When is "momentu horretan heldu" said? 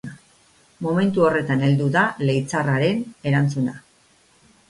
0.85-1.89